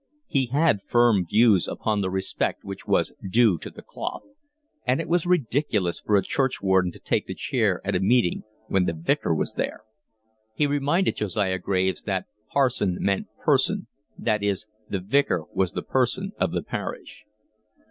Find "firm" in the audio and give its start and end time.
0.87-1.27